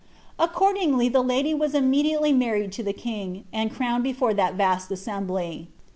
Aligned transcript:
Accordingly 0.39 1.09
the 1.09 1.21
lady 1.21 1.53
was 1.53 1.75
immediately 1.75 2.33
married 2.33 2.71
to 2.71 2.81
the 2.81 2.91
king, 2.91 3.45
and 3.53 3.69
crowned 3.71 4.03
before 4.03 4.33
thai 4.33 4.49
vast 4.49 4.89
assembly." 4.89 5.67